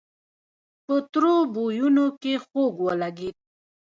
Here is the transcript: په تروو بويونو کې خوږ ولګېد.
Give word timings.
په 0.85 0.95
تروو 1.11 1.37
بويونو 1.53 2.05
کې 2.21 2.33
خوږ 2.45 2.73
ولګېد. 2.85 3.35